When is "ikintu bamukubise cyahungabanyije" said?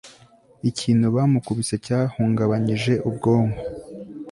0.69-2.93